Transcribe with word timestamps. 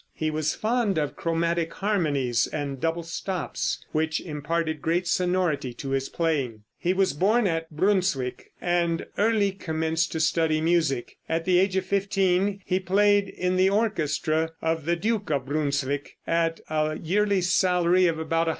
He 0.15 0.31
was 0.31 0.55
fond 0.55 0.97
of 0.97 1.15
chromatic 1.15 1.75
harmonies 1.75 2.47
and 2.47 2.81
double 2.81 3.03
stops, 3.03 3.85
which 3.91 4.19
imparted 4.19 4.81
great 4.81 5.07
sonority 5.07 5.75
to 5.75 5.91
his 5.91 6.09
playing. 6.09 6.63
He 6.79 6.91
was 6.91 7.13
born 7.13 7.45
at 7.45 7.69
Brunswick, 7.69 8.51
and 8.59 9.05
early 9.19 9.51
commenced 9.51 10.11
to 10.13 10.19
study 10.19 10.59
music. 10.59 11.17
At 11.29 11.45
the 11.45 11.59
age 11.59 11.75
of 11.75 11.85
fifteen 11.85 12.61
he 12.65 12.79
played 12.79 13.29
in 13.29 13.57
the 13.57 13.69
orchestra 13.69 14.49
of 14.59 14.85
the 14.85 14.95
duke 14.95 15.29
of 15.29 15.45
Brunswick, 15.45 16.17
at 16.25 16.61
a 16.67 16.97
yearly 16.97 17.41
salary 17.41 18.07
of 18.07 18.17
about 18.17 18.47
$100. 18.47 18.49